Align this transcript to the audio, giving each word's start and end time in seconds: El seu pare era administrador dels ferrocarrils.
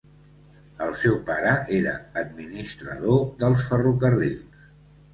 El 0.85 0.95
seu 1.01 1.17
pare 1.27 1.53
era 1.81 1.95
administrador 2.23 3.23
dels 3.45 3.71
ferrocarrils. 3.71 4.69